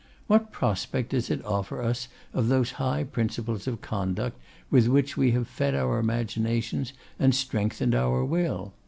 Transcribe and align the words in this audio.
What 0.25 0.51
prospect 0.51 1.11
does 1.11 1.29
it 1.29 1.45
offer 1.45 1.79
us 1.83 2.07
of 2.33 2.47
those 2.47 2.71
high 2.81 3.03
principles 3.03 3.67
of 3.67 3.81
conduct 3.81 4.35
with 4.71 4.87
which 4.87 5.15
we 5.15 5.29
have 5.33 5.47
fed 5.47 5.75
our 5.75 5.99
imaginations 5.99 6.93
and 7.19 7.35
strengthened 7.35 7.93
our 7.93 8.25
will? 8.25 8.73